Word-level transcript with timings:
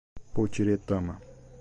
Potiretama 0.33 1.13